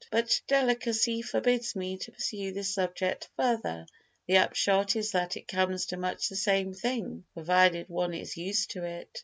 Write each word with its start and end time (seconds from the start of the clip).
But 0.09 0.41
delicacy 0.47 1.21
forbids 1.21 1.75
me 1.75 1.95
to 1.99 2.11
pursue 2.11 2.53
this 2.53 2.73
subject 2.73 3.29
further: 3.37 3.85
the 4.25 4.39
upshot 4.39 4.95
is 4.95 5.11
that 5.11 5.37
it 5.37 5.47
comes 5.47 5.85
to 5.85 5.95
much 5.97 6.27
the 6.27 6.35
same 6.35 6.73
thing, 6.73 7.23
provided 7.35 7.87
one 7.87 8.15
is 8.15 8.35
used 8.35 8.71
to 8.71 8.83
it. 8.83 9.19